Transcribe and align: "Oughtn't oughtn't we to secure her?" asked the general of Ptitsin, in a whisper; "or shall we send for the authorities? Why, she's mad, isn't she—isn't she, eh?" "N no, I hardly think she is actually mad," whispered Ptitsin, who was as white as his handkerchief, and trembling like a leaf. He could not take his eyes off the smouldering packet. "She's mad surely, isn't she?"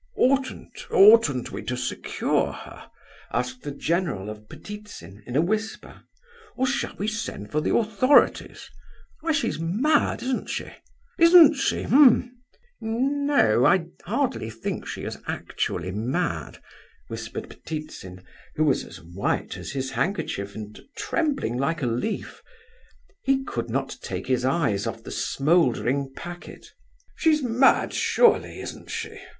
"Oughtn't 0.17 0.87
oughtn't 0.89 1.51
we 1.51 1.61
to 1.61 1.77
secure 1.77 2.51
her?" 2.53 2.89
asked 3.31 3.61
the 3.61 3.69
general 3.71 4.31
of 4.31 4.49
Ptitsin, 4.49 5.21
in 5.27 5.35
a 5.35 5.41
whisper; 5.43 6.01
"or 6.55 6.65
shall 6.65 6.95
we 6.95 7.07
send 7.07 7.51
for 7.51 7.61
the 7.61 7.75
authorities? 7.77 8.67
Why, 9.19 9.31
she's 9.31 9.59
mad, 9.59 10.23
isn't 10.23 10.49
she—isn't 10.49 11.53
she, 11.55 11.83
eh?" 11.83 11.87
"N 11.91 12.33
no, 12.81 13.63
I 13.63 13.89
hardly 14.03 14.49
think 14.49 14.87
she 14.87 15.03
is 15.03 15.19
actually 15.27 15.91
mad," 15.91 16.57
whispered 17.07 17.51
Ptitsin, 17.63 18.23
who 18.55 18.63
was 18.63 18.83
as 18.83 19.03
white 19.03 19.55
as 19.55 19.69
his 19.73 19.91
handkerchief, 19.91 20.55
and 20.55 20.81
trembling 20.95 21.57
like 21.59 21.83
a 21.83 21.85
leaf. 21.85 22.41
He 23.21 23.43
could 23.43 23.69
not 23.69 23.97
take 24.01 24.25
his 24.25 24.45
eyes 24.45 24.87
off 24.87 25.03
the 25.03 25.11
smouldering 25.11 26.11
packet. 26.15 26.65
"She's 27.15 27.43
mad 27.43 27.93
surely, 27.93 28.59
isn't 28.61 28.89
she?" 28.89 29.19